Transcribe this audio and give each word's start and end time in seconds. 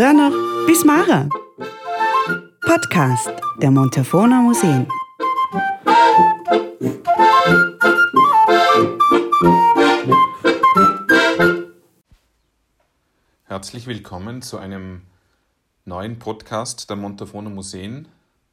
früher 0.00 0.14
noch 0.14 0.66
bis 0.66 0.82
Mara. 0.82 1.28
Podcast 2.62 3.28
der 3.60 3.70
Montafona 3.70 4.40
Museen. 4.40 4.88
Herzlich 13.44 13.86
willkommen 13.86 14.40
zu 14.40 14.56
einem 14.56 15.02
neuen 15.84 16.18
Podcast 16.18 16.88
der 16.88 16.96
Montafona 16.96 17.50
Museen 17.50 18.08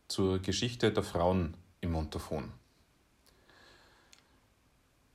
zur 0.09 0.39
Geschichte 0.39 0.91
der 0.91 1.03
Frauen 1.03 1.53
im 1.79 1.93
Montafon. 1.93 2.51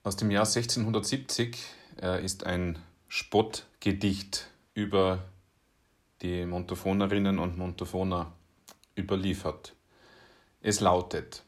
Aus 0.02 0.16
dem 0.16 0.30
Jahr 0.30 0.46
1670 0.46 1.58
äh, 2.00 2.24
ist 2.24 2.46
ein 2.46 2.78
Spottgedicht 3.08 4.46
über 4.72 5.24
die 6.22 6.46
Montafonerinnen 6.46 7.38
und 7.38 7.58
Montafoner 7.58 8.32
überliefert. 8.96 9.74
Es 10.60 10.80
lautet, 10.80 11.42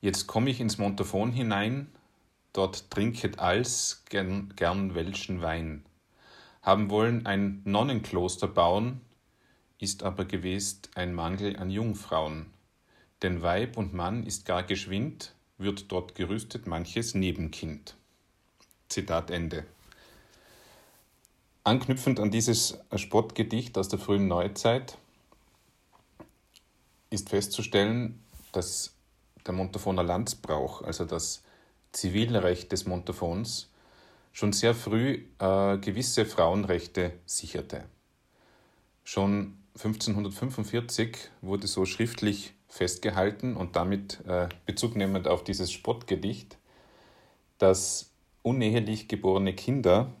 Jetzt 0.00 0.26
komme 0.26 0.50
ich 0.50 0.60
ins 0.60 0.78
Montafon 0.78 1.30
hinein, 1.30 1.86
dort 2.52 2.90
trinket 2.90 3.38
als 3.38 4.02
gern, 4.08 4.52
gern 4.56 4.96
welschen 4.96 5.42
Wein. 5.42 5.84
Haben 6.60 6.90
wollen 6.90 7.24
ein 7.24 7.62
Nonnenkloster 7.64 8.48
bauen, 8.48 9.00
ist 9.78 10.02
aber 10.02 10.24
gewest 10.24 10.90
ein 10.96 11.14
Mangel 11.14 11.56
an 11.56 11.70
Jungfrauen. 11.70 12.46
Denn 13.22 13.42
Weib 13.42 13.76
und 13.76 13.94
Mann 13.94 14.26
ist 14.26 14.44
gar 14.44 14.64
geschwind, 14.64 15.34
wird 15.56 15.92
dort 15.92 16.16
gerüstet 16.16 16.66
manches 16.66 17.14
Nebenkind. 17.14 17.96
Zitat 18.88 19.30
Ende. 19.30 19.64
Anknüpfend 21.64 22.18
an 22.18 22.32
dieses 22.32 22.78
Spottgedicht 22.96 23.78
aus 23.78 23.88
der 23.88 24.00
frühen 24.00 24.26
Neuzeit 24.26 24.98
ist 27.10 27.30
festzustellen, 27.30 28.24
dass 28.50 28.94
der 29.46 29.54
Montafoner 29.54 30.02
Landsbrauch, 30.02 30.82
also 30.82 31.04
das 31.04 31.44
Zivilrecht 31.92 32.72
des 32.72 32.86
Montafons, 32.86 33.70
schon 34.32 34.52
sehr 34.52 34.74
früh 34.74 35.26
äh, 35.38 35.78
gewisse 35.78 36.24
Frauenrechte 36.24 37.12
sicherte. 37.26 37.84
Schon 39.04 39.58
1545 39.74 41.16
wurde 41.42 41.68
so 41.68 41.84
schriftlich 41.84 42.54
festgehalten 42.66 43.56
und 43.56 43.76
damit 43.76 44.20
äh, 44.26 44.48
bezugnehmend 44.66 45.28
auf 45.28 45.44
dieses 45.44 45.70
Spottgedicht, 45.70 46.58
dass 47.58 48.10
unehelich 48.42 49.06
geborene 49.06 49.54
Kinder 49.54 50.12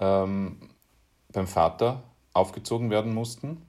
ähm, 0.00 0.70
beim 1.32 1.46
Vater 1.46 2.02
aufgezogen 2.32 2.90
werden 2.90 3.14
mussten 3.14 3.62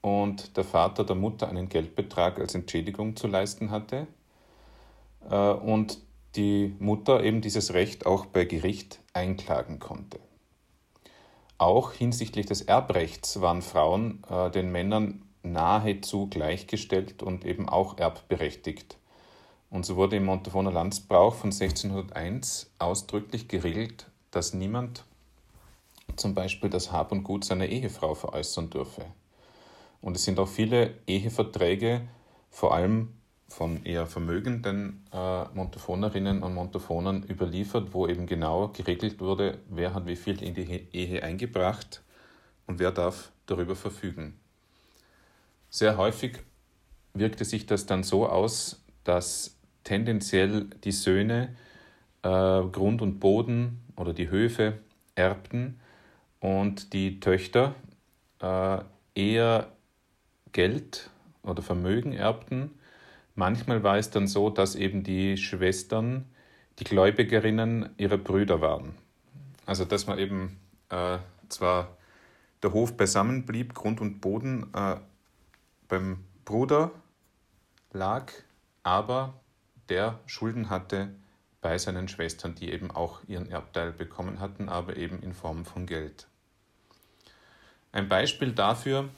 und 0.00 0.56
der 0.56 0.64
Vater 0.64 1.04
der 1.04 1.16
Mutter 1.16 1.48
einen 1.48 1.68
Geldbetrag 1.68 2.38
als 2.38 2.54
Entschädigung 2.54 3.16
zu 3.16 3.26
leisten 3.26 3.70
hatte 3.70 4.06
äh, 5.30 5.52
und 5.52 5.98
die 6.36 6.74
Mutter 6.78 7.22
eben 7.22 7.40
dieses 7.40 7.74
Recht 7.74 8.06
auch 8.06 8.26
bei 8.26 8.44
Gericht 8.44 9.00
einklagen 9.12 9.78
konnte. 9.78 10.18
Auch 11.58 11.92
hinsichtlich 11.92 12.46
des 12.46 12.62
Erbrechts 12.62 13.40
waren 13.40 13.62
Frauen 13.62 14.22
äh, 14.28 14.50
den 14.50 14.72
Männern 14.72 15.22
nahezu 15.42 16.26
gleichgestellt 16.26 17.22
und 17.22 17.44
eben 17.44 17.68
auch 17.68 17.98
erbberechtigt. 17.98 18.98
Und 19.70 19.86
so 19.86 19.96
wurde 19.96 20.16
im 20.16 20.24
Montafoner 20.24 20.72
Landsbrauch 20.72 21.34
von 21.34 21.50
1601 21.50 22.70
ausdrücklich 22.78 23.48
geregelt, 23.48 24.06
dass 24.30 24.54
niemand 24.54 25.04
zum 26.16 26.34
Beispiel 26.34 26.70
das 26.70 26.92
Hab 26.92 27.12
und 27.12 27.22
Gut 27.22 27.44
seiner 27.44 27.66
Ehefrau 27.66 28.14
veräußern 28.14 28.70
dürfe. 28.70 29.04
Und 30.00 30.16
es 30.16 30.24
sind 30.24 30.38
auch 30.38 30.48
viele 30.48 30.94
Eheverträge, 31.06 32.02
vor 32.50 32.74
allem 32.74 33.14
von 33.48 33.84
eher 33.84 34.06
vermögenden 34.06 35.04
äh, 35.12 35.44
Montafonerinnen 35.54 36.42
und 36.42 36.54
Montafonern 36.54 37.22
überliefert, 37.22 37.92
wo 37.92 38.06
eben 38.06 38.26
genau 38.26 38.68
geregelt 38.68 39.20
wurde, 39.20 39.58
wer 39.68 39.94
hat 39.94 40.06
wie 40.06 40.16
viel 40.16 40.42
in 40.42 40.54
die 40.54 40.88
Ehe 40.92 41.22
eingebracht 41.22 42.02
und 42.66 42.78
wer 42.78 42.90
darf 42.90 43.32
darüber 43.46 43.76
verfügen. 43.76 44.38
Sehr 45.70 45.96
häufig 45.96 46.38
wirkte 47.14 47.44
sich 47.44 47.66
das 47.66 47.86
dann 47.86 48.02
so 48.02 48.28
aus, 48.28 48.82
dass 49.04 49.56
tendenziell 49.84 50.64
die 50.84 50.92
Söhne 50.92 51.54
äh, 52.22 52.28
Grund 52.28 53.02
und 53.02 53.20
Boden 53.20 53.82
oder 53.96 54.12
die 54.12 54.30
Höfe 54.30 54.78
erbten 55.14 55.80
und 56.44 56.92
die 56.92 57.20
Töchter 57.20 57.74
äh, 58.42 58.78
eher 59.14 59.72
Geld 60.52 61.08
oder 61.42 61.62
Vermögen 61.62 62.12
erbten. 62.12 62.78
Manchmal 63.34 63.82
war 63.82 63.96
es 63.96 64.10
dann 64.10 64.28
so, 64.28 64.50
dass 64.50 64.74
eben 64.74 65.02
die 65.04 65.38
Schwestern 65.38 66.26
die 66.78 66.84
Gläubigerinnen 66.84 67.94
ihrer 67.96 68.18
Brüder 68.18 68.60
waren. 68.60 68.94
Also 69.64 69.86
dass 69.86 70.06
man 70.06 70.18
eben 70.18 70.58
äh, 70.90 71.16
zwar 71.48 71.96
der 72.62 72.74
Hof 72.74 72.94
beisammen 72.94 73.46
blieb, 73.46 73.72
Grund 73.72 74.02
und 74.02 74.20
Boden 74.20 74.66
äh, 74.74 74.96
beim 75.88 76.24
Bruder 76.44 76.90
lag, 77.94 78.30
aber 78.82 79.40
der 79.88 80.18
Schulden 80.26 80.68
hatte 80.68 81.08
bei 81.62 81.78
seinen 81.78 82.06
Schwestern, 82.06 82.54
die 82.54 82.70
eben 82.70 82.90
auch 82.90 83.20
ihren 83.26 83.50
Erbteil 83.50 83.92
bekommen 83.92 84.40
hatten, 84.40 84.68
aber 84.68 84.98
eben 84.98 85.22
in 85.22 85.32
Form 85.32 85.64
von 85.64 85.86
Geld. 85.86 86.26
Ein 87.94 88.08
Beispiel 88.08 88.50
dafür 88.50 89.08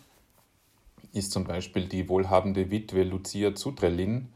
ist 1.14 1.32
zum 1.32 1.44
Beispiel 1.44 1.86
die 1.86 2.10
wohlhabende 2.10 2.70
Witwe 2.70 3.04
Lucia 3.04 3.54
Zutrellin, 3.54 4.28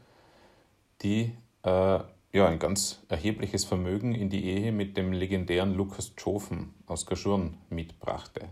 die 1.03 1.35
äh, 1.61 1.69
ja, 1.69 2.47
ein 2.47 2.57
ganz 2.57 3.03
erhebliches 3.07 3.65
Vermögen 3.65 4.15
in 4.15 4.31
die 4.31 4.45
Ehe 4.45 4.71
mit 4.71 4.97
dem 4.97 5.13
legendären 5.13 5.75
Lukas 5.75 6.15
Tschofen 6.15 6.73
aus 6.87 7.05
Kaschurn 7.05 7.55
mitbrachte. 7.69 8.49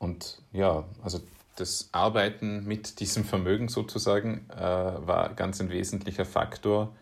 Und 0.00 0.42
ja, 0.52 0.88
also 1.04 1.20
das 1.54 1.90
Arbeiten 1.92 2.64
mit 2.64 2.98
diesem 2.98 3.24
Vermögen 3.24 3.68
sozusagen 3.68 4.50
äh, 4.50 4.58
war 4.58 5.34
ganz 5.34 5.60
ein 5.60 5.70
wesentlicher 5.70 6.24
Faktor 6.24 6.92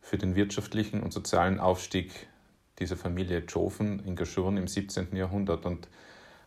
für 0.00 0.18
den 0.18 0.34
wirtschaftlichen 0.34 1.04
und 1.04 1.12
sozialen 1.12 1.60
Aufstieg 1.60 2.26
dieser 2.80 2.96
Familie 2.96 3.46
Tschofen 3.46 4.04
in 4.04 4.16
Kaschurn 4.16 4.56
im 4.56 4.66
17. 4.66 5.14
Jahrhundert. 5.14 5.66
Und 5.66 5.86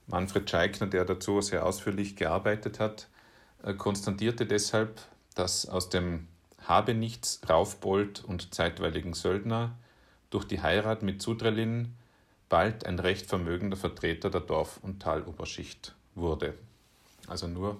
Manfred 0.07 0.49
Scheikner, 0.49 0.87
der 0.87 1.05
dazu 1.05 1.41
sehr 1.41 1.65
ausführlich 1.65 2.15
gearbeitet 2.15 2.79
hat, 2.79 3.07
äh, 3.63 3.73
konstatierte 3.73 4.45
deshalb, 4.45 5.01
dass 5.35 5.67
aus 5.67 5.89
dem 5.89 6.27
Habenichts, 6.65 7.41
Raufbold 7.47 8.23
und 8.23 8.53
zeitweiligen 8.53 9.13
Söldner 9.13 9.75
durch 10.29 10.45
die 10.45 10.61
Heirat 10.61 11.03
mit 11.03 11.21
Zudrellin 11.21 11.93
bald 12.49 12.85
ein 12.85 12.99
recht 12.99 13.27
vermögender 13.27 13.77
Vertreter 13.77 14.29
der 14.29 14.41
Dorf- 14.41 14.79
und 14.81 15.01
Taloberschicht 15.01 15.95
wurde. 16.15 16.55
Also 17.27 17.47
nur 17.47 17.77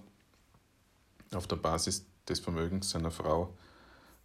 auf 1.33 1.47
der 1.47 1.55
Basis 1.57 2.05
des 2.27 2.39
Vermögens 2.39 2.89
seiner 2.89 3.11
Frau 3.11 3.53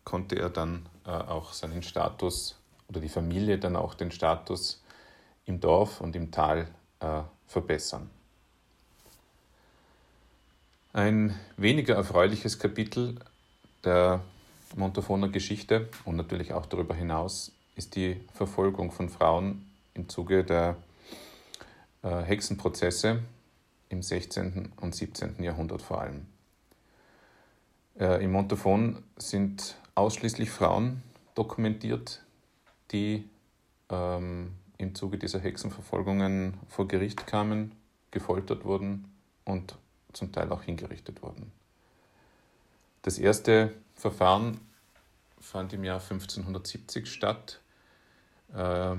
konnte 0.05 0.37
er 0.37 0.51
dann 0.51 0.87
äh, 1.07 1.11
auch 1.11 1.53
seinen 1.53 1.83
Status 1.83 2.57
oder 2.89 3.01
die 3.01 3.09
Familie 3.09 3.59
dann 3.59 3.77
auch 3.77 3.95
den 3.95 4.11
Status 4.11 4.83
im 5.45 5.61
Dorf 5.61 6.01
und 6.01 6.15
im 6.17 6.31
Tal 6.31 6.69
äh, 7.01 7.23
verbessern. 7.53 8.11
Ein 10.93 11.39
weniger 11.57 11.95
erfreuliches 11.95 12.59
Kapitel 12.59 13.17
der 13.85 14.21
Montafoner 14.77 15.29
Geschichte 15.29 15.89
und 16.05 16.17
natürlich 16.17 16.53
auch 16.53 16.67
darüber 16.67 16.95
hinaus 16.95 17.53
ist 17.77 17.97
die 17.97 18.21
Verfolgung 18.35 18.91
von 18.91 19.09
Frauen 19.09 19.71
im 19.95 20.09
Zuge 20.09 20.45
der 20.45 20.77
äh, 22.03 22.23
Hexenprozesse 22.23 23.23
im 23.89 24.03
16. 24.03 24.73
und 24.81 24.95
17. 24.95 25.43
Jahrhundert 25.43 25.83
vor 25.83 26.01
allem. 26.01 26.27
Äh, 27.99 28.25
Im 28.25 28.33
Montafon 28.33 29.03
sind 29.17 29.77
ausschließlich 29.95 30.51
Frauen 30.51 31.03
dokumentiert, 31.35 32.23
die 32.91 33.29
ähm, 33.91 34.53
im 34.83 34.95
Zuge 34.95 35.19
dieser 35.19 35.39
Hexenverfolgungen 35.39 36.59
vor 36.69 36.89
Gericht 36.89 37.27
kamen, 37.27 37.73
gefoltert 38.11 38.65
wurden 38.65 39.13
und 39.45 39.77
zum 40.13 40.33
Teil 40.33 40.51
auch 40.51 40.63
hingerichtet 40.63 41.23
wurden. 41.23 41.53
Das 43.03 43.19
erste 43.19 43.73
Verfahren 43.95 44.61
fand 45.41 45.73
im 45.73 45.85
Jahr 45.85 46.01
1570 46.01 47.11
statt. 47.11 47.61
Äh, 48.55 48.97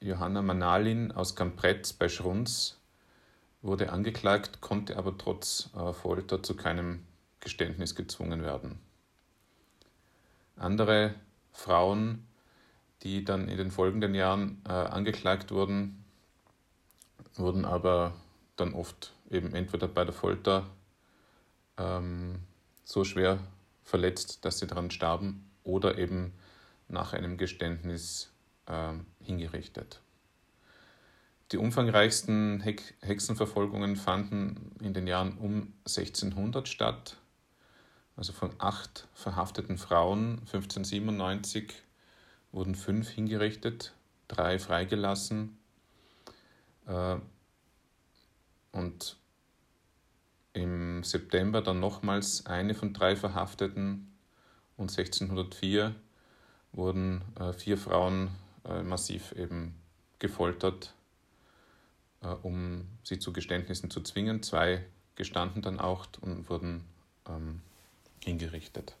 Johanna 0.00 0.42
Manalin 0.42 1.12
aus 1.12 1.36
Kampretz 1.36 1.92
bei 1.92 2.08
Schruns 2.08 2.78
wurde 3.62 3.92
angeklagt, 3.92 4.60
konnte 4.60 4.96
aber 4.96 5.18
trotz 5.18 5.70
äh, 5.76 5.92
Folter 5.92 6.42
zu 6.42 6.56
keinem 6.56 7.04
Geständnis 7.40 7.94
gezwungen 7.94 8.42
werden. 8.42 8.78
Andere 10.56 11.14
Frauen 11.52 12.26
die 13.02 13.24
dann 13.24 13.48
in 13.48 13.56
den 13.56 13.70
folgenden 13.70 14.14
Jahren 14.14 14.62
äh, 14.66 14.72
angeklagt 14.72 15.50
wurden, 15.50 16.04
wurden 17.34 17.64
aber 17.64 18.14
dann 18.56 18.74
oft 18.74 19.14
eben 19.30 19.54
entweder 19.54 19.88
bei 19.88 20.04
der 20.04 20.12
Folter 20.12 20.66
ähm, 21.78 22.40
so 22.84 23.04
schwer 23.04 23.38
verletzt, 23.84 24.44
dass 24.44 24.58
sie 24.58 24.66
daran 24.66 24.90
starben, 24.90 25.50
oder 25.62 25.98
eben 25.98 26.32
nach 26.88 27.12
einem 27.12 27.36
Geständnis 27.36 28.32
äh, 28.66 28.92
hingerichtet. 29.22 30.00
Die 31.52 31.58
umfangreichsten 31.58 32.60
Hex 32.60 32.94
Hexenverfolgungen 33.00 33.96
fanden 33.96 34.72
in 34.80 34.94
den 34.94 35.06
Jahren 35.06 35.36
um 35.38 35.72
1600 35.80 36.68
statt. 36.68 37.16
Also 38.16 38.32
von 38.32 38.52
acht 38.58 39.08
verhafteten 39.14 39.78
Frauen 39.78 40.40
1597 40.40 41.72
wurden 42.52 42.74
fünf 42.74 43.08
hingerichtet, 43.08 43.94
drei 44.28 44.58
freigelassen. 44.58 45.58
Äh, 46.86 47.16
und 48.72 49.16
im 50.52 51.02
September 51.04 51.62
dann 51.62 51.80
nochmals 51.80 52.46
eine 52.46 52.74
von 52.74 52.92
drei 52.92 53.16
Verhafteten 53.16 54.12
und 54.76 54.90
1604 54.90 55.94
wurden 56.72 57.22
äh, 57.38 57.52
vier 57.52 57.78
Frauen 57.78 58.30
äh, 58.64 58.82
massiv 58.82 59.32
eben 59.32 59.74
gefoltert, 60.18 60.92
um 62.42 62.86
sie 63.02 63.18
zu 63.18 63.32
Geständnissen 63.32 63.90
zu 63.90 64.02
zwingen. 64.02 64.42
Zwei 64.42 64.84
gestanden 65.14 65.62
dann 65.62 65.80
auch 65.80 66.06
und 66.20 66.50
wurden 66.50 66.84
ähm, 67.26 67.62
hingerichtet. 68.22 68.96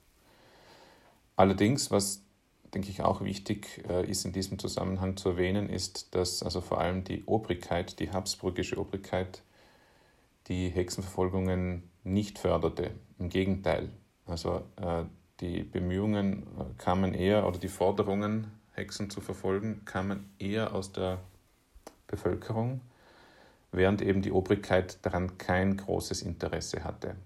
Allerdings, 1.36 1.90
was 1.90 2.22
denke 2.74 2.90
ich 2.90 3.02
auch 3.02 3.22
wichtig 3.22 3.84
äh, 3.88 4.08
ist 4.08 4.24
in 4.24 4.32
diesem 4.32 4.58
Zusammenhang 4.58 5.16
zu 5.16 5.30
erwähnen, 5.30 5.68
ist, 5.68 6.14
dass 6.14 6.42
also 6.42 6.60
vor 6.60 6.80
allem 6.80 7.04
die 7.04 7.24
Obrigkeit, 7.26 7.98
die 7.98 8.10
habsburgische 8.10 8.78
Obrigkeit, 8.78 9.42
die 10.46 10.68
Hexenverfolgungen 10.68 11.90
nicht 12.04 12.38
förderte. 12.38 12.92
Im 13.18 13.28
Gegenteil. 13.28 13.90
Also 14.26 14.62
äh, 14.76 15.04
die 15.40 15.62
Bemühungen 15.62 16.42
äh, 16.42 16.64
kamen 16.78 17.14
eher, 17.14 17.46
oder 17.46 17.58
die 17.58 17.68
Forderungen, 17.68 18.46
Hexen 18.72 19.10
zu 19.10 19.20
verfolgen, 19.20 19.84
kamen 19.84 20.32
eher 20.38 20.74
aus 20.74 20.92
der 20.92 21.18
Bevölkerung, 22.06 22.80
während 23.72 24.00
eben 24.00 24.22
die 24.22 24.32
Obrigkeit 24.32 25.04
daran 25.04 25.38
kein 25.38 25.76
großes 25.76 26.22
Interesse 26.22 26.84
hatte. 26.84 27.16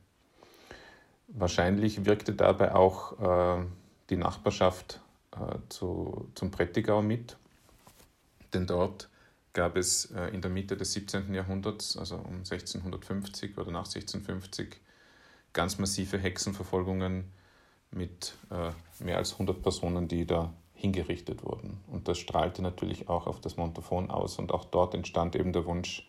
Wahrscheinlich 1.28 2.04
wirkte 2.04 2.32
dabei 2.34 2.74
auch 2.74 3.56
die 4.10 4.16
Nachbarschaft 4.16 5.00
äh, 5.34 5.58
zu, 5.68 6.30
zum 6.34 6.50
Prättigau 6.50 7.02
mit, 7.02 7.36
denn 8.52 8.66
dort 8.66 9.08
gab 9.52 9.76
es 9.76 10.10
äh, 10.12 10.28
in 10.28 10.42
der 10.42 10.50
Mitte 10.50 10.76
des 10.76 10.92
17. 10.92 11.32
Jahrhunderts, 11.32 11.96
also 11.96 12.16
um 12.16 12.38
1650 12.38 13.56
oder 13.56 13.70
nach 13.70 13.86
1650, 13.86 14.76
ganz 15.52 15.78
massive 15.78 16.18
Hexenverfolgungen 16.18 17.32
mit 17.90 18.34
äh, 18.50 18.70
mehr 19.02 19.16
als 19.16 19.32
100 19.32 19.62
Personen, 19.62 20.08
die 20.08 20.26
da 20.26 20.52
hingerichtet 20.74 21.44
wurden. 21.44 21.80
Und 21.90 22.08
das 22.08 22.18
strahlte 22.18 22.60
natürlich 22.60 23.08
auch 23.08 23.26
auf 23.26 23.40
das 23.40 23.56
Montafon 23.56 24.10
aus 24.10 24.38
und 24.38 24.52
auch 24.52 24.64
dort 24.64 24.94
entstand 24.94 25.36
eben 25.36 25.52
der 25.52 25.64
Wunsch, 25.64 26.08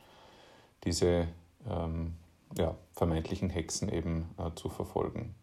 diese 0.84 1.28
ähm, 1.70 2.16
ja, 2.58 2.76
vermeintlichen 2.94 3.50
Hexen 3.50 3.90
eben 3.90 4.30
äh, 4.38 4.54
zu 4.56 4.70
verfolgen. 4.70 5.36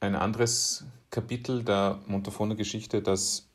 Ein 0.00 0.14
anderes 0.14 0.86
Kapitel 1.10 1.64
der 1.64 1.98
Montafoner 2.06 2.54
Geschichte, 2.54 3.02
das 3.02 3.48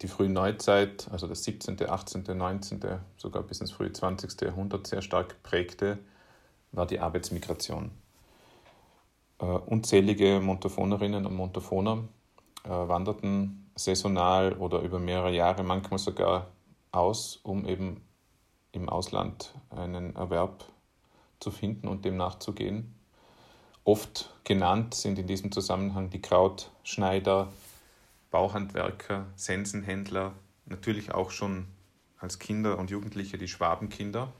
die 0.00 0.08
frühe 0.08 0.30
Neuzeit, 0.30 1.08
also 1.10 1.26
das 1.26 1.44
17., 1.44 1.88
18., 1.88 2.24
19., 2.36 2.80
sogar 3.16 3.42
bis 3.42 3.60
ins 3.60 3.72
frühe 3.72 3.92
20. 3.92 4.40
Jahrhundert 4.40 4.86
sehr 4.86 5.02
stark 5.02 5.42
prägte, 5.42 5.98
war 6.72 6.86
die 6.86 7.00
Arbeitsmigration. 7.00 7.90
Uh, 9.40 9.60
unzählige 9.66 10.40
Montafonerinnen 10.40 11.24
und 11.26 11.34
Montafoner 11.34 12.04
uh, 12.64 12.88
wanderten 12.88 13.70
saisonal 13.76 14.54
oder 14.54 14.80
über 14.80 14.98
mehrere 14.98 15.32
Jahre, 15.32 15.62
manchmal 15.62 15.98
sogar 15.98 16.48
aus, 16.90 17.38
um 17.42 17.66
eben 17.66 18.02
im 18.72 18.88
Ausland 18.88 19.54
einen 19.70 20.16
Erwerb 20.16 20.64
zu 21.38 21.50
finden 21.50 21.86
und 21.86 22.04
dem 22.04 22.16
nachzugehen. 22.16 22.97
Oft 23.88 24.28
genannt 24.44 24.92
sind 24.92 25.18
in 25.18 25.26
diesem 25.26 25.50
Zusammenhang 25.50 26.10
die 26.10 26.20
Krautschneider, 26.20 27.50
Bauhandwerker, 28.30 29.24
Sensenhändler, 29.34 30.34
natürlich 30.66 31.14
auch 31.14 31.30
schon 31.30 31.68
als 32.18 32.38
Kinder 32.38 32.76
und 32.76 32.90
Jugendliche 32.90 33.38
die 33.38 33.48
Schwabenkinder, 33.48 34.30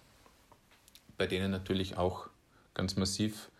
bei 1.17 1.27
denen 1.27 1.50
natürlich 1.50 1.97
auch 1.97 2.29
ganz 2.75 2.97
massiv 2.97 3.50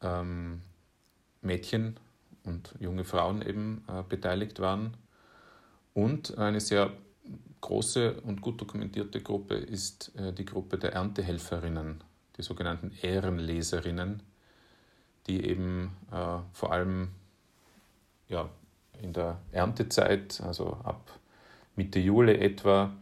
ähm, 0.00 0.62
Mädchen 1.42 1.98
und 2.44 2.76
junge 2.78 3.02
Frauen 3.02 3.42
eben 3.42 3.84
äh, 3.88 4.04
beteiligt 4.08 4.60
waren. 4.60 4.96
Und 5.92 6.38
eine 6.38 6.60
sehr 6.60 6.92
große 7.60 8.20
und 8.20 8.42
gut 8.42 8.60
dokumentierte 8.60 9.20
Gruppe 9.20 9.56
ist 9.56 10.14
äh, 10.14 10.32
die 10.32 10.44
Gruppe 10.44 10.78
der 10.78 10.92
Erntehelferinnen, 10.92 12.04
die 12.36 12.42
sogenannten 12.42 12.92
Ehrenleserinnen, 13.02 14.22
die 15.26 15.44
eben 15.46 15.96
äh, 16.12 16.38
vor 16.52 16.72
allem 16.72 17.08
ja, 18.28 18.48
in 19.02 19.12
der 19.12 19.38
Erntezeit, 19.52 20.40
also 20.44 20.78
ab 20.84 21.18
Mitte 21.76 21.98
Juli 21.98 22.34
etwa, 22.34 22.92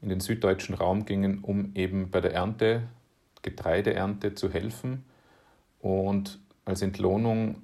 in 0.00 0.08
den 0.08 0.20
süddeutschen 0.20 0.74
Raum 0.74 1.04
gingen, 1.04 1.40
um 1.42 1.72
eben 1.74 2.10
bei 2.10 2.20
der 2.20 2.34
Ernte, 2.34 2.82
Getreideernte 3.42 4.34
zu 4.34 4.50
helfen 4.50 5.04
und 5.80 6.38
als 6.64 6.82
Entlohnung 6.82 7.56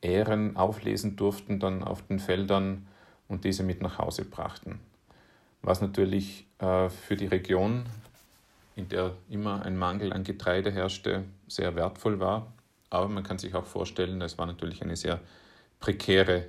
Ähren 0.00 0.56
auflesen 0.56 1.16
durften 1.16 1.58
dann 1.58 1.82
auf 1.82 2.06
den 2.06 2.20
Feldern 2.20 2.86
und 3.26 3.44
diese 3.44 3.62
mit 3.62 3.82
nach 3.82 3.98
Hause 3.98 4.24
brachten. 4.24 4.78
Was 5.62 5.80
natürlich 5.80 6.46
äh, 6.58 6.88
für 6.88 7.16
die 7.16 7.26
Region, 7.26 7.84
in 8.76 8.88
der 8.88 9.14
immer 9.28 9.62
ein 9.62 9.76
Mangel 9.76 10.12
an 10.12 10.22
Getreide 10.22 10.70
herrschte, 10.70 11.24
sehr 11.48 11.74
wertvoll 11.74 12.20
war. 12.20 12.52
Aber 12.90 13.08
man 13.08 13.22
kann 13.22 13.38
sich 13.38 13.54
auch 13.54 13.66
vorstellen, 13.66 14.20
es 14.22 14.38
war 14.38 14.46
natürlich 14.46 14.82
eine 14.82 14.96
sehr 14.96 15.20
prekäre 15.80 16.46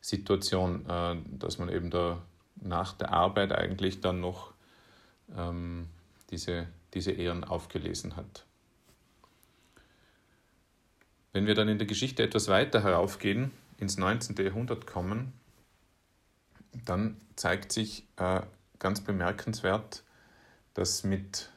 Situation, 0.00 0.86
äh, 0.88 1.16
dass 1.38 1.58
man 1.58 1.68
eben 1.68 1.90
da 1.90 2.22
nach 2.56 2.92
der 2.94 3.12
Arbeit 3.12 3.52
eigentlich 3.52 4.00
dann 4.00 4.20
noch 4.20 4.52
ähm, 5.36 5.88
diese, 6.30 6.66
diese 6.94 7.12
Ehren 7.12 7.44
aufgelesen 7.44 8.16
hat. 8.16 8.44
Wenn 11.32 11.46
wir 11.46 11.54
dann 11.54 11.68
in 11.68 11.78
der 11.78 11.86
Geschichte 11.86 12.22
etwas 12.22 12.48
weiter 12.48 12.82
heraufgehen, 12.82 13.52
ins 13.78 13.96
19. 13.96 14.36
Jahrhundert 14.36 14.86
kommen, 14.86 15.32
dann 16.84 17.16
zeigt 17.36 17.72
sich 17.72 18.06
äh, 18.16 18.42
ganz 18.78 19.02
bemerkenswert, 19.02 20.02
dass 20.74 21.04
mit 21.04 21.50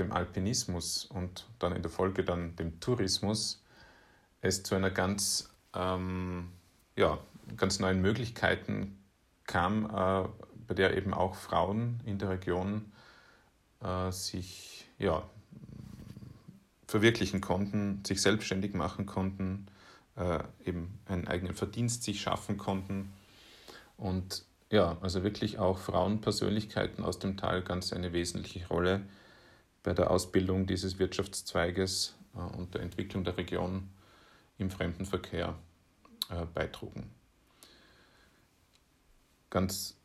dem 0.00 0.12
Alpinismus 0.12 1.04
und 1.04 1.46
dann 1.58 1.74
in 1.74 1.82
der 1.82 1.90
Folge 1.90 2.24
dann 2.24 2.56
dem 2.56 2.80
Tourismus 2.80 3.62
es 4.40 4.62
zu 4.62 4.74
einer 4.74 4.90
ganz 4.90 5.50
ähm, 5.74 6.48
ja, 6.96 7.18
ganz 7.56 7.78
neuen 7.78 8.00
Möglichkeiten 8.00 8.98
kam, 9.46 9.86
äh, 9.86 10.28
bei 10.66 10.74
der 10.74 10.96
eben 10.96 11.14
auch 11.14 11.34
Frauen 11.34 12.00
in 12.04 12.18
der 12.18 12.30
Region 12.30 12.92
äh, 13.82 14.10
sich 14.12 14.86
ja, 14.98 15.22
verwirklichen 16.86 17.40
konnten, 17.40 18.02
sich 18.04 18.22
selbstständig 18.22 18.74
machen 18.74 19.06
konnten, 19.06 19.66
äh, 20.16 20.40
eben 20.64 20.98
einen 21.06 21.26
eigenen 21.28 21.54
Verdienst 21.54 22.02
sich 22.02 22.20
schaffen 22.20 22.58
konnten. 22.58 23.12
Und 23.96 24.44
ja, 24.70 24.96
also 25.00 25.22
wirklich 25.22 25.58
auch 25.58 25.78
Frauenpersönlichkeiten 25.78 27.04
aus 27.04 27.18
dem 27.18 27.36
Tal 27.36 27.62
ganz 27.62 27.92
eine 27.92 28.12
wesentliche 28.12 28.68
Rolle 28.68 29.02
bei 29.82 29.94
der 29.94 30.10
Ausbildung 30.10 30.66
dieses 30.66 30.98
Wirtschaftszweiges 30.98 32.14
äh, 32.34 32.56
und 32.56 32.74
der 32.74 32.82
Entwicklung 32.82 33.24
der 33.24 33.36
Region 33.36 33.88
im 34.58 34.70
Fremdenverkehr 34.70 35.54
äh, 36.28 36.46
beitrugen. 36.46 37.10
Ganz 39.48 39.96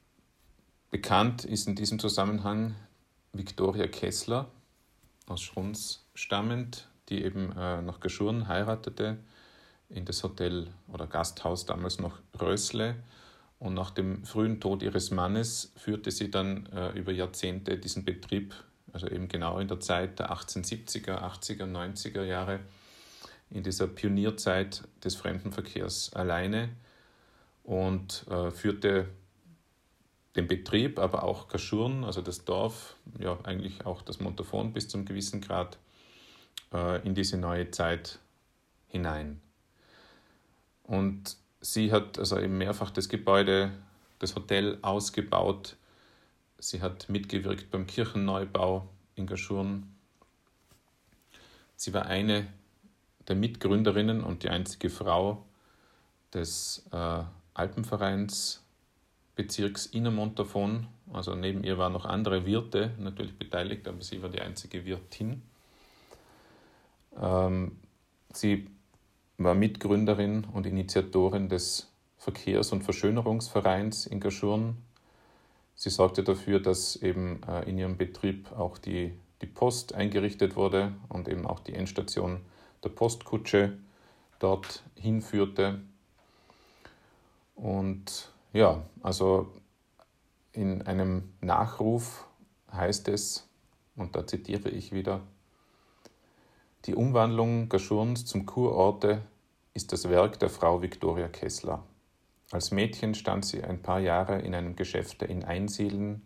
bekannt 0.91 1.46
ist 1.46 1.67
in 1.67 1.75
diesem 1.75 2.00
Zusammenhang 2.00 2.75
Viktoria 3.34 3.88
Kessler 3.88 4.50
aus 5.27 5.41
Schruns 5.41 6.05
stammend, 6.13 6.88
die 7.10 7.24
eben 7.24 7.51
äh, 7.51 7.82
nach 7.82 8.00
Geschurn 8.00 8.48
heiratete 8.48 9.17
in 9.89 10.05
das 10.05 10.24
Hotel 10.24 10.70
oder 10.88 11.05
Gasthaus 11.05 11.65
damals 11.65 12.00
noch 12.00 12.20
Rösle. 12.39 12.96
Und 13.60 13.74
nach 13.74 13.91
dem 13.91 14.25
frühen 14.25 14.60
Tod 14.60 14.84
ihres 14.84 15.12
Mannes 15.12 15.72
führte 15.77 16.12
sie 16.12 16.29
dann 16.29 16.67
über 16.94 17.13
Jahrzehnte 17.13 17.77
diesen 17.77 18.03
Betrieb, 18.03 18.53
also 18.96 19.08
eben 19.08 19.28
genau 19.28 19.60
in 19.60 19.68
der 19.68 19.82
Zeit 19.82 20.20
der 20.20 20.32
1870er, 20.32 21.22
80er, 21.22 21.66
90er 21.66 22.24
Jahre, 22.24 22.62
in 23.52 23.62
dieser 23.62 23.88
Pionierzeit 23.88 24.84
des 25.04 25.16
Fremdenverkehrs 25.16 26.14
alleine 26.14 26.70
und 27.64 28.25
äh, 28.30 28.52
führte 28.52 29.10
den 30.38 30.48
Betrieb, 30.48 30.98
aber 30.98 31.24
auch 31.24 31.50
Kaschurn, 31.50 32.06
also 32.06 32.22
das 32.22 32.46
Dorf, 32.46 32.96
ja 33.20 33.38
eigentlich 33.44 33.86
auch 33.86 34.02
das 34.02 34.20
Montafon 34.20 34.72
bis 34.72 34.88
zum 34.88 35.06
gewissen 35.06 35.42
Grad 35.42 35.78
äh, 36.74 37.06
in 37.06 37.14
diese 37.14 37.38
neue 37.38 37.72
Zeit 37.72 38.20
hinein. 38.88 39.42
Und 40.84 41.36
sie 41.60 41.92
hat 41.92 42.18
also 42.18 42.40
eben 42.40 42.58
mehrfach 42.58 42.92
das 42.92 43.10
Gebäude, 43.10 43.72
das 44.20 44.36
Hotel 44.36 44.78
ausgebaut. 44.82 45.75
Sie 46.58 46.82
hat 46.82 47.10
mitgewirkt 47.10 47.70
beim 47.72 47.86
Kirchenneubau 47.86 48.88
in 49.16 49.28
Gaschurn. 49.28 49.96
Sie 51.76 51.94
war 51.94 52.06
eine 52.06 52.48
der 53.28 53.36
Mitgründerinnen 53.36 54.24
und 54.24 54.44
die 54.44 54.50
einzige 54.50 54.90
Frau 54.90 55.46
des 56.34 56.86
äh, 56.92 57.24
Alpenvereins 57.54 58.64
Bezirks 59.36 59.86
Innermontafon. 59.86 60.88
Also 61.12 61.36
neben 61.36 61.64
ihr 61.64 61.78
waren 61.78 61.94
noch 61.94 62.06
andere 62.06 62.46
Wirte 62.46 62.92
natürlich 62.98 63.38
beteiligt, 63.38 63.88
aber 63.88 64.02
sie 64.02 64.22
war 64.22 64.30
die 64.30 64.42
einzige 64.42 64.86
Wirtin. 64.86 65.42
Ähm, 67.22 67.78
sie 68.34 68.70
war 69.38 69.54
Mitgründerin 69.54 70.46
und 70.46 70.66
Initiatorin 70.66 71.50
des 71.50 71.92
Verkehrs- 72.18 72.72
und 72.72 72.84
Verschönerungsvereins 72.84 74.08
in 74.08 74.20
Gaschurn. 74.20 74.78
Sie 75.75 75.89
sorgte 75.89 76.24
dafür, 76.24 76.60
dass 76.60 76.96
eben 76.96 77.41
äh, 77.44 77.70
in 77.70 77.77
ihrem 77.77 77.98
Betrieb 77.98 78.51
auch 78.53 78.77
die, 78.77 79.13
die 79.41 79.48
Post 79.48 79.94
eingerichtet 79.94 80.55
wurde 80.55 80.94
und 81.10 81.27
eben 81.27 81.46
auch 81.46 81.60
die 81.60 81.74
Endstation 81.74 82.41
der 82.84 82.89
Postkutsche 82.89 83.77
dort 84.39 84.84
hinführte. 84.96 85.82
Und 87.55 88.32
ja, 88.53 88.84
also 89.03 89.51
in 90.53 90.82
einem 90.84 91.34
Nachruf 91.41 92.25
heißt 92.72 93.10
es, 93.10 93.48
und 93.96 94.15
da 94.15 94.25
zitiere 94.25 94.70
ich 94.70 94.91
wieder, 94.91 95.22
die 96.86 96.96
Umwandlung 96.96 97.67
Gaschurns 97.67 98.25
zum 98.25 98.46
Kurorte 98.46 99.22
ist 99.74 99.91
das 99.91 100.08
Werk 100.10 100.39
der 100.39 100.50
Frau 100.50 100.82
Viktoria 100.82 101.27
Kessler. 101.27 101.84
Als 102.52 102.72
Mädchen 102.72 103.16
stand 103.16 103.46
sie 103.46 103.64
ein 103.64 103.82
paar 103.82 104.00
Jahre 104.00 104.40
in 104.40 104.54
einem 104.54 104.75
Geschäfte 104.75 105.25
in 105.25 105.44
Einsiedeln, 105.44 106.22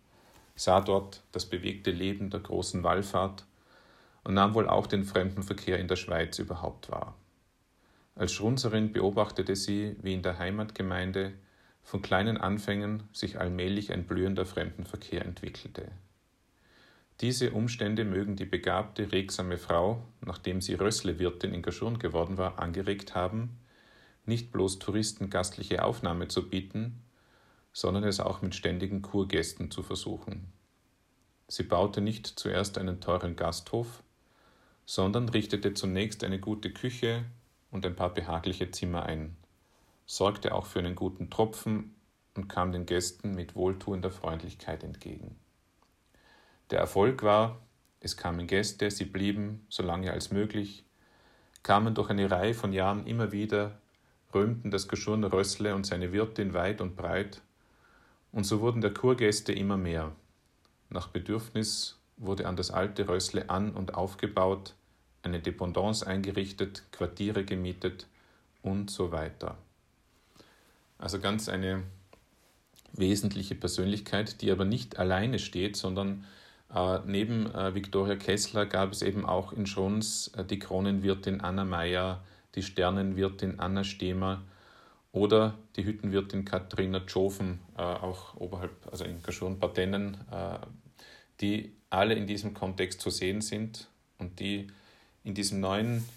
sah 0.55 0.81
dort 0.81 1.23
das 1.31 1.45
bewegte 1.45 1.91
Leben 1.91 2.29
der 2.29 2.41
großen 2.41 2.83
Wallfahrt 2.83 3.45
und 4.23 4.33
nahm 4.33 4.53
wohl 4.53 4.67
auch 4.67 4.87
den 4.87 5.05
Fremdenverkehr 5.05 5.79
in 5.79 5.87
der 5.87 5.95
Schweiz 5.95 6.37
überhaupt 6.39 6.91
wahr. 6.91 7.15
Als 8.15 8.33
Schrunzerin 8.33 8.91
beobachtete 8.91 9.55
sie, 9.55 9.95
wie 10.01 10.13
in 10.13 10.21
der 10.21 10.39
Heimatgemeinde 10.39 11.31
von 11.83 12.01
kleinen 12.01 12.37
Anfängen 12.37 13.03
sich 13.13 13.39
allmählich 13.39 13.93
ein 13.93 14.05
blühender 14.05 14.45
Fremdenverkehr 14.45 15.23
entwickelte. 15.23 15.89
Diese 17.21 17.51
Umstände 17.51 18.03
mögen 18.03 18.35
die 18.35 18.45
begabte, 18.45 19.11
regsame 19.11 19.57
Frau, 19.57 20.03
nachdem 20.21 20.61
sie 20.61 20.73
Rösslewirtin 20.73 21.53
in 21.53 21.61
Gaschurn 21.61 21.97
geworden 21.99 22.37
war, 22.37 22.59
angeregt 22.59 23.15
haben, 23.15 23.57
nicht 24.25 24.51
bloß 24.51 24.79
Touristen 24.79 25.29
gastliche 25.29 25.83
Aufnahme 25.83 26.27
zu 26.27 26.49
bieten, 26.49 27.03
sondern 27.73 28.03
es 28.03 28.19
auch 28.19 28.41
mit 28.41 28.55
ständigen 28.55 29.01
Kurgästen 29.01 29.71
zu 29.71 29.83
versuchen. 29.83 30.51
Sie 31.47 31.63
baute 31.63 32.01
nicht 32.01 32.27
zuerst 32.27 32.77
einen 32.77 33.01
teuren 33.01 33.35
Gasthof, 33.35 34.03
sondern 34.85 35.29
richtete 35.29 35.73
zunächst 35.73 36.23
eine 36.23 36.39
gute 36.39 36.71
Küche 36.71 37.25
und 37.71 37.85
ein 37.85 37.95
paar 37.95 38.13
behagliche 38.13 38.71
Zimmer 38.71 39.03
ein, 39.03 39.35
sorgte 40.05 40.53
auch 40.53 40.65
für 40.65 40.79
einen 40.79 40.95
guten 40.95 41.29
Tropfen 41.29 41.95
und 42.35 42.47
kam 42.47 42.71
den 42.71 42.85
Gästen 42.85 43.35
mit 43.35 43.55
wohltuender 43.55 44.11
Freundlichkeit 44.11 44.83
entgegen. 44.83 45.35
Der 46.69 46.79
Erfolg 46.79 47.23
war, 47.23 47.61
es 47.99 48.15
kamen 48.15 48.47
Gäste, 48.47 48.89
sie 48.91 49.05
blieben, 49.05 49.65
so 49.69 49.83
lange 49.83 50.11
als 50.11 50.31
möglich, 50.31 50.85
kamen 51.63 51.95
durch 51.95 52.09
eine 52.09 52.29
Reihe 52.29 52.53
von 52.53 52.73
Jahren 52.73 53.05
immer 53.07 53.31
wieder, 53.31 53.78
rühmten 54.33 54.71
das 54.71 54.87
geschorene 54.87 55.31
Rössle 55.31 55.75
und 55.75 55.85
seine 55.85 56.11
Wirtin 56.11 56.53
weit 56.53 56.81
und 56.81 56.95
breit, 56.95 57.41
und 58.31 58.43
so 58.43 58.61
wurden 58.61 58.81
der 58.81 58.93
Kurgäste 58.93 59.53
immer 59.53 59.77
mehr. 59.77 60.11
Nach 60.89 61.07
Bedürfnis 61.07 61.97
wurde 62.17 62.47
an 62.47 62.55
das 62.55 62.71
alte 62.71 63.07
Rössle 63.07 63.49
an- 63.49 63.73
und 63.73 63.95
aufgebaut, 63.95 64.75
eine 65.23 65.39
Dependance 65.39 66.05
eingerichtet, 66.05 66.83
Quartiere 66.91 67.43
gemietet 67.43 68.07
und 68.61 68.91
so 68.91 69.11
weiter. 69.11 69.57
Also 70.97 71.19
ganz 71.19 71.49
eine 71.49 71.83
wesentliche 72.93 73.55
Persönlichkeit, 73.55 74.41
die 74.41 74.51
aber 74.51 74.65
nicht 74.65 74.99
alleine 74.99 75.39
steht, 75.39 75.75
sondern 75.75 76.25
äh, 76.73 76.99
neben 77.05 77.53
äh, 77.53 77.73
Viktoria 77.73 78.15
Kessler 78.15 78.65
gab 78.65 78.91
es 78.91 79.01
eben 79.01 79.25
auch 79.25 79.53
in 79.53 79.65
Schrons 79.65 80.29
äh, 80.35 80.43
die 80.43 80.59
Kronenwirtin 80.59 81.41
Anna 81.41 81.65
Meyer, 81.65 82.21
die 82.55 82.63
Sternenwirtin 82.63 83.59
Anna 83.59 83.83
Stehmer 83.83 84.43
oder 85.11 85.57
die 85.75 85.85
Hüttenwirtin 85.85 86.45
Katharina 86.45 87.01
Tschofen, 87.01 87.59
äh, 87.77 87.81
auch 87.81 88.35
oberhalb, 88.35 88.71
also 88.91 89.05
in 89.05 89.21
Kaschurn-Partennen, 89.23 90.17
äh, 90.31 90.59
die 91.41 91.73
alle 91.89 92.13
in 92.13 92.27
diesem 92.27 92.53
Kontext 92.53 93.01
zu 93.01 93.09
sehen 93.09 93.41
sind 93.41 93.87
und 94.17 94.39
die 94.39 94.67
in 95.23 95.33
diesem 95.33 95.59
neuen 95.59 96.07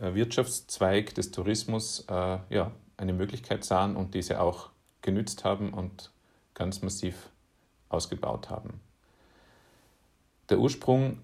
äh, 0.00 0.14
Wirtschaftszweig 0.14 1.14
des 1.14 1.30
Tourismus 1.30 2.06
ja, 2.08 2.72
eine 2.96 3.12
Möglichkeit 3.12 3.64
sahen 3.64 3.96
und 3.96 4.14
diese 4.14 4.40
auch 4.40 4.70
genützt 5.02 5.44
haben 5.44 5.72
und 5.72 6.10
ganz 6.54 6.82
massiv 6.82 7.30
ausgebaut 7.88 8.50
haben. 8.50 8.80
Der 10.50 10.58
Ursprung 10.58 11.20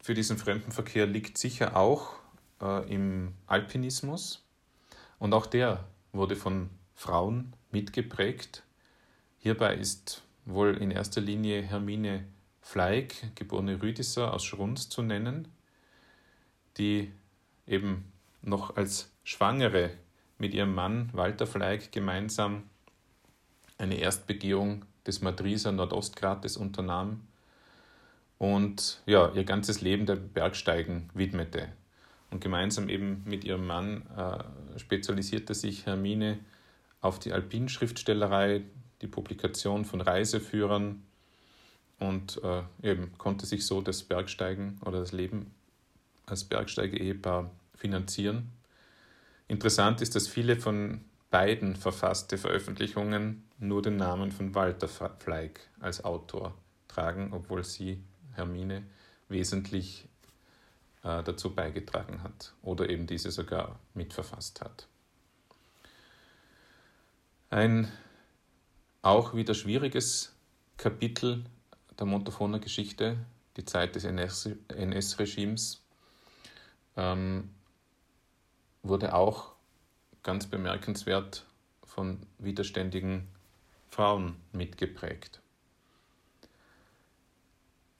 für 0.00 0.14
diesen 0.14 0.38
Fremdenverkehr 0.38 1.06
liegt 1.06 1.38
sicher 1.38 1.76
auch 1.76 2.16
äh, 2.60 2.92
im 2.92 3.34
Alpinismus 3.46 4.44
und 5.18 5.32
auch 5.32 5.46
der 5.46 5.84
wurde 6.12 6.36
von 6.36 6.70
Frauen 6.94 7.54
mitgeprägt. 7.70 8.62
Hierbei 9.38 9.74
ist 9.74 10.22
wohl 10.44 10.76
in 10.76 10.90
erster 10.90 11.20
Linie 11.20 11.62
Hermine 11.62 12.24
Fleig, 12.60 13.14
geborene 13.34 13.82
Rüdisser 13.82 14.32
aus 14.32 14.44
Schrunz, 14.44 14.88
zu 14.88 15.02
nennen, 15.02 15.48
die 16.78 17.12
eben 17.66 18.10
noch 18.42 18.76
als 18.76 19.10
Schwangere 19.22 19.90
mit 20.38 20.54
ihrem 20.54 20.74
Mann 20.74 21.10
Walter 21.12 21.46
Fleig 21.46 21.92
gemeinsam 21.92 22.64
eine 23.78 23.96
Erstbegehung 23.96 24.84
des 25.06 25.20
Madriser 25.20 25.72
Nordostgrates 25.72 26.56
unternahm 26.56 27.26
und 28.38 29.02
ja, 29.06 29.30
ihr 29.32 29.44
ganzes 29.44 29.80
Leben 29.80 30.06
der 30.06 30.16
Bergsteigen 30.16 31.10
widmete. 31.14 31.68
Und 32.34 32.40
gemeinsam 32.40 32.88
eben 32.88 33.22
mit 33.26 33.44
ihrem 33.44 33.64
Mann 33.64 34.02
äh, 34.16 34.78
spezialisierte 34.80 35.54
sich 35.54 35.86
Hermine 35.86 36.40
auf 37.00 37.20
die 37.20 37.32
Alpinschriftstellerei, 37.32 38.62
die 39.02 39.06
Publikation 39.06 39.84
von 39.84 40.00
Reiseführern 40.00 41.04
und 42.00 42.42
äh, 42.42 42.62
eben 42.82 43.16
konnte 43.18 43.46
sich 43.46 43.64
so 43.64 43.80
das 43.80 44.02
Bergsteigen 44.02 44.80
oder 44.84 44.98
das 44.98 45.12
Leben 45.12 45.54
als 46.26 46.42
Bergsteiger-Ehepaar 46.42 47.52
finanzieren. 47.76 48.50
Interessant 49.46 50.00
ist, 50.00 50.16
dass 50.16 50.26
viele 50.26 50.56
von 50.56 51.04
beiden 51.30 51.76
verfasste 51.76 52.36
Veröffentlichungen 52.36 53.44
nur 53.60 53.80
den 53.80 53.96
Namen 53.96 54.32
von 54.32 54.56
Walter 54.56 54.88
Fleig 54.88 55.60
als 55.78 56.02
Autor 56.02 56.58
tragen, 56.88 57.28
obwohl 57.32 57.62
sie 57.62 58.02
Hermine 58.32 58.82
wesentlich 59.28 60.08
dazu 61.04 61.54
beigetragen 61.54 62.22
hat 62.22 62.54
oder 62.62 62.88
eben 62.88 63.06
diese 63.06 63.30
sogar 63.30 63.78
mitverfasst 63.92 64.62
hat. 64.62 64.88
Ein 67.50 67.92
auch 69.02 69.34
wieder 69.34 69.54
schwieriges 69.54 70.34
Kapitel 70.78 71.44
der 71.98 72.06
Montafoner 72.06 72.58
Geschichte, 72.58 73.18
die 73.58 73.66
Zeit 73.66 73.94
des 73.94 74.04
NS-Regimes, 74.04 75.84
ähm, 76.96 77.50
wurde 78.82 79.14
auch 79.14 79.52
ganz 80.22 80.46
bemerkenswert 80.46 81.46
von 81.84 82.26
widerständigen 82.38 83.28
Frauen 83.90 84.36
mitgeprägt. 84.52 85.43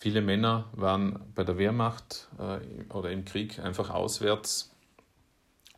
Viele 0.05 0.21
Männer 0.21 0.69
waren 0.73 1.33
bei 1.35 1.45
der 1.45 1.57
Wehrmacht 1.57 2.29
äh, 2.39 2.93
oder 2.93 3.11
im 3.11 3.25
Krieg 3.25 3.59
einfach 3.59 3.89
auswärts. 3.89 4.71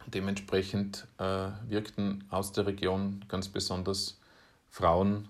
Dementsprechend 0.06 1.06
äh, 1.18 1.50
wirkten 1.68 2.24
aus 2.28 2.50
der 2.50 2.66
Region 2.66 3.24
ganz 3.28 3.46
besonders 3.46 4.20
Frauen 4.68 5.28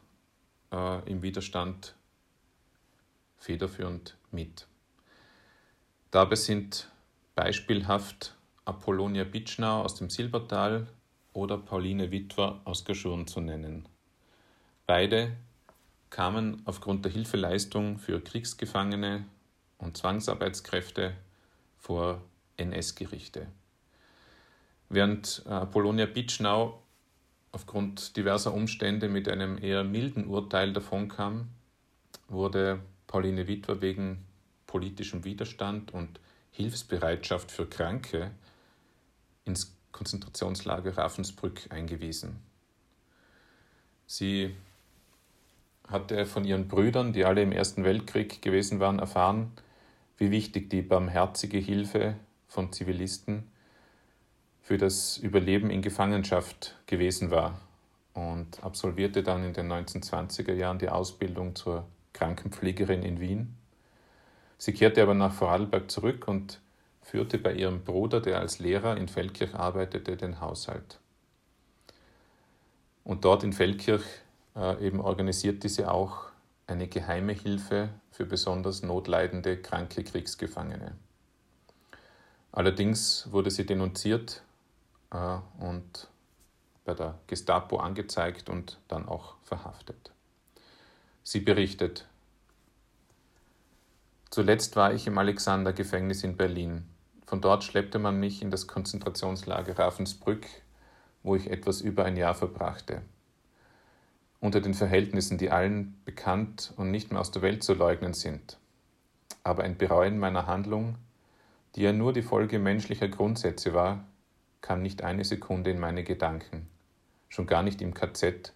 äh, 0.72 1.10
im 1.10 1.20
Widerstand 1.20 1.94
federführend 3.36 4.16
mit. 4.30 4.66
Dabei 6.10 6.36
sind 6.36 6.90
beispielhaft 7.34 8.34
Apollonia 8.64 9.24
Bitschnau 9.24 9.82
aus 9.82 9.96
dem 9.96 10.08
Silbertal 10.08 10.86
oder 11.34 11.58
Pauline 11.58 12.10
Witwer 12.10 12.62
aus 12.64 12.86
Gaschurn 12.86 13.26
zu 13.26 13.42
nennen. 13.42 13.86
Beide 14.86 15.36
kamen 16.10 16.62
aufgrund 16.64 17.04
der 17.04 17.12
Hilfeleistung 17.12 17.98
für 17.98 18.20
Kriegsgefangene 18.20 19.24
und 19.78 19.96
Zwangsarbeitskräfte 19.96 21.14
vor 21.78 22.22
NS-Gerichte. 22.56 23.46
Während 24.88 25.42
äh, 25.46 25.66
Polonia 25.66 26.06
Bitschnau 26.06 26.82
aufgrund 27.52 28.16
diverser 28.16 28.54
Umstände 28.54 29.08
mit 29.08 29.28
einem 29.28 29.58
eher 29.58 29.84
milden 29.84 30.26
Urteil 30.26 30.72
davonkam, 30.72 31.48
wurde 32.28 32.80
Pauline 33.06 33.48
Witwer 33.48 33.80
wegen 33.80 34.24
politischem 34.66 35.24
Widerstand 35.24 35.92
und 35.92 36.20
Hilfsbereitschaft 36.50 37.50
für 37.50 37.66
Kranke 37.66 38.30
ins 39.44 39.76
Konzentrationslager 39.92 40.96
Ravensbrück 40.96 41.68
eingewiesen. 41.70 42.40
Sie 44.06 44.54
hatte 45.88 46.26
von 46.26 46.44
ihren 46.44 46.68
Brüdern, 46.68 47.12
die 47.12 47.24
alle 47.24 47.42
im 47.42 47.52
Ersten 47.52 47.84
Weltkrieg 47.84 48.42
gewesen 48.42 48.80
waren, 48.80 48.98
erfahren, 48.98 49.52
wie 50.18 50.30
wichtig 50.30 50.70
die 50.70 50.82
barmherzige 50.82 51.58
Hilfe 51.58 52.16
von 52.48 52.72
Zivilisten 52.72 53.44
für 54.62 54.78
das 54.78 55.16
Überleben 55.18 55.70
in 55.70 55.82
Gefangenschaft 55.82 56.74
gewesen 56.86 57.30
war 57.30 57.60
und 58.14 58.64
absolvierte 58.64 59.22
dann 59.22 59.44
in 59.44 59.52
den 59.52 59.70
1920er 59.70 60.54
Jahren 60.54 60.78
die 60.78 60.88
Ausbildung 60.88 61.54
zur 61.54 61.86
Krankenpflegerin 62.14 63.02
in 63.02 63.20
Wien. 63.20 63.54
Sie 64.58 64.72
kehrte 64.72 65.02
aber 65.02 65.14
nach 65.14 65.34
Vorarlberg 65.34 65.90
zurück 65.90 66.26
und 66.26 66.60
führte 67.02 67.38
bei 67.38 67.52
ihrem 67.52 67.84
Bruder, 67.84 68.20
der 68.20 68.40
als 68.40 68.58
Lehrer 68.58 68.96
in 68.96 69.06
Feldkirch 69.06 69.54
arbeitete, 69.54 70.16
den 70.16 70.40
Haushalt. 70.40 70.98
Und 73.04 73.24
dort 73.24 73.44
in 73.44 73.52
Feldkirch 73.52 74.02
eben 74.56 75.00
organisierte 75.00 75.68
sie 75.68 75.84
auch 75.84 76.30
eine 76.66 76.88
geheime 76.88 77.32
Hilfe 77.32 77.90
für 78.10 78.24
besonders 78.24 78.82
notleidende 78.82 79.60
kranke 79.60 80.02
Kriegsgefangene. 80.02 80.96
Allerdings 82.52 83.30
wurde 83.30 83.50
sie 83.50 83.66
denunziert 83.66 84.42
äh, 85.12 85.38
und 85.58 86.08
bei 86.84 86.94
der 86.94 87.18
Gestapo 87.26 87.76
angezeigt 87.78 88.48
und 88.48 88.78
dann 88.88 89.06
auch 89.06 89.36
verhaftet. 89.42 90.10
Sie 91.22 91.40
berichtet, 91.40 92.06
Zuletzt 94.30 94.76
war 94.76 94.92
ich 94.92 95.06
im 95.06 95.16
Alexander-Gefängnis 95.16 96.22
in 96.22 96.36
Berlin. 96.36 96.84
Von 97.26 97.40
dort 97.40 97.64
schleppte 97.64 97.98
man 97.98 98.20
mich 98.20 98.42
in 98.42 98.50
das 98.50 98.66
Konzentrationslager 98.66 99.78
Ravensbrück, 99.78 100.46
wo 101.22 101.36
ich 101.36 101.50
etwas 101.50 101.80
über 101.80 102.04
ein 102.04 102.16
Jahr 102.16 102.34
verbrachte. 102.34 103.02
Unter 104.40 104.60
den 104.60 104.74
Verhältnissen, 104.74 105.38
die 105.38 105.50
allen 105.50 106.00
bekannt 106.04 106.72
und 106.76 106.90
nicht 106.90 107.10
mehr 107.10 107.20
aus 107.20 107.30
der 107.30 107.42
Welt 107.42 107.62
zu 107.62 107.74
leugnen 107.74 108.14
sind. 108.14 108.58
Aber 109.42 109.64
ein 109.64 109.78
Bereuen 109.78 110.18
meiner 110.18 110.46
Handlung, 110.46 110.96
die 111.74 111.82
ja 111.82 111.92
nur 111.92 112.12
die 112.12 112.22
Folge 112.22 112.58
menschlicher 112.58 113.08
Grundsätze 113.08 113.74
war, 113.74 114.04
kam 114.60 114.82
nicht 114.82 115.02
eine 115.02 115.24
Sekunde 115.24 115.70
in 115.70 115.78
meine 115.78 116.04
Gedanken, 116.04 116.68
schon 117.28 117.46
gar 117.46 117.62
nicht 117.62 117.80
im 117.80 117.94
KZ, 117.94 118.52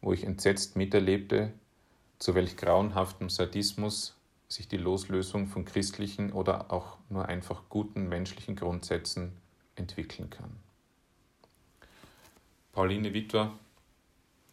wo 0.00 0.12
ich 0.12 0.24
entsetzt 0.24 0.76
miterlebte, 0.76 1.52
zu 2.18 2.34
welch 2.34 2.56
grauenhaftem 2.56 3.30
Sadismus 3.30 4.16
sich 4.48 4.68
die 4.68 4.76
Loslösung 4.76 5.46
von 5.46 5.64
christlichen 5.64 6.32
oder 6.32 6.72
auch 6.72 6.98
nur 7.08 7.26
einfach 7.26 7.62
guten 7.68 8.08
menschlichen 8.08 8.56
Grundsätzen 8.56 9.32
entwickeln 9.74 10.30
kann. 10.30 10.56
Pauline 12.72 13.12
Witwer 13.14 13.52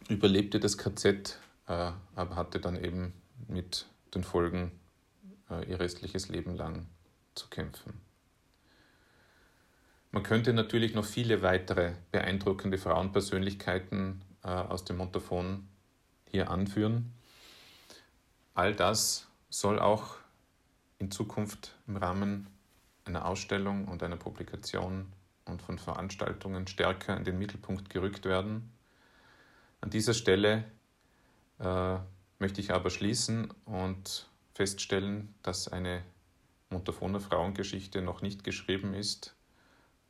überlebte 0.08 0.60
das 0.60 0.78
KZ, 0.78 1.38
äh, 1.66 1.92
aber 2.14 2.36
hatte 2.36 2.60
dann 2.60 2.82
eben 2.82 3.12
mit 3.48 3.86
den 4.14 4.24
Folgen 4.24 4.72
äh, 5.50 5.68
ihr 5.68 5.80
restliches 5.80 6.28
Leben 6.28 6.56
lang 6.56 6.86
zu 7.34 7.48
kämpfen. 7.48 8.00
Man 10.12 10.22
könnte 10.22 10.52
natürlich 10.52 10.94
noch 10.94 11.04
viele 11.04 11.42
weitere 11.42 11.92
beeindruckende 12.12 12.78
Frauenpersönlichkeiten 12.78 14.22
äh, 14.44 14.48
aus 14.48 14.84
dem 14.84 14.98
Montafon 14.98 15.66
hier 16.30 16.50
anführen. 16.50 17.12
All 18.54 18.74
das 18.74 19.26
soll 19.50 19.80
auch 19.80 20.16
in 20.98 21.10
Zukunft 21.10 21.74
im 21.88 21.96
Rahmen 21.96 22.46
einer 23.04 23.26
Ausstellung 23.26 23.88
und 23.88 24.02
einer 24.02 24.16
Publikation 24.16 25.12
und 25.44 25.60
von 25.60 25.78
Veranstaltungen 25.78 26.66
stärker 26.66 27.16
in 27.16 27.24
den 27.24 27.38
Mittelpunkt 27.38 27.90
gerückt 27.90 28.24
werden. 28.24 28.70
An 29.84 29.90
dieser 29.90 30.14
Stelle 30.14 30.64
äh, 31.60 31.96
möchte 32.38 32.58
ich 32.62 32.72
aber 32.72 32.88
schließen 32.88 33.50
und 33.66 34.30
feststellen, 34.54 35.34
dass 35.42 35.68
eine 35.68 36.02
Montafone 36.70 37.20
Frauengeschichte 37.20 38.00
noch 38.00 38.22
nicht 38.22 38.44
geschrieben 38.44 38.94
ist 38.94 39.36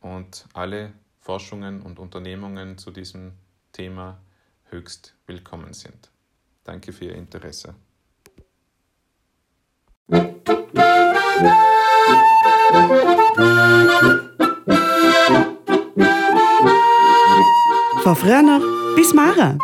und 0.00 0.46
alle 0.52 0.92
Forschungen 1.18 1.82
und 1.82 1.98
Unternehmungen 1.98 2.78
zu 2.78 2.92
diesem 2.92 3.32
Thema 3.72 4.20
höchst 4.66 5.16
willkommen 5.26 5.72
sind. 5.72 6.08
Danke 6.62 6.92
für 6.92 7.06
Ihr 7.06 7.16
Interesse. 7.16 7.74
Früher 18.14 18.42
noch 18.42 18.83
bis 18.96 19.12
Mara. 19.12 19.58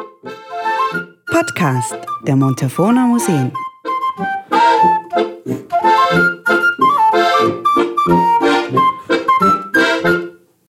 Podcast 1.31 1.97
der 2.27 2.37
Montafoner 2.37 3.07
Museen. 3.07 3.53